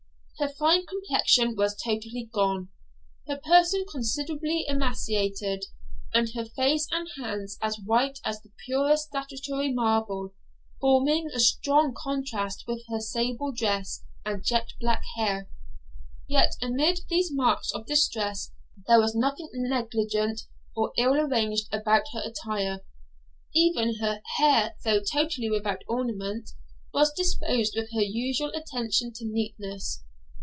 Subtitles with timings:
[0.39, 2.69] Her fine complexion was totally gone;
[3.27, 5.65] her person considerably emaciated;
[6.15, 10.33] and her face and hands as white as the purest statuary marble,
[10.79, 15.47] forming a strong contrast with her sable dress and jet black hair.
[16.27, 18.51] Yet, amid these marks of distress
[18.87, 22.83] there was nothing negligent or ill arranged about her attire;
[23.53, 26.49] even her hair, though totally without ornament,
[26.91, 30.01] was disposed with her usual attention to neatness.